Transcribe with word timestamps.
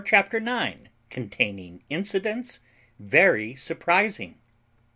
CHAPTER 0.03 0.39
NINE 0.39 0.89
CONTAINING 1.11 1.83
INCIDENTS 1.91 2.59
VERY 2.97 3.53
SURPRIZING. 3.53 4.33